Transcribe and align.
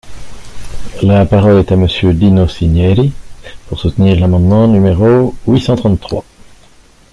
La 1.03 1.27
parole 1.27 1.59
est 1.59 1.71
à 1.71 1.75
Monsieur 1.75 2.11
Dino 2.11 2.47
Cinieri, 2.47 3.13
pour 3.67 3.77
soutenir 3.79 4.19
l’amendement 4.19 4.67
numéro 4.67 5.35
huit 5.45 5.61
cent 5.61 5.75
trente-trois. 5.75 6.25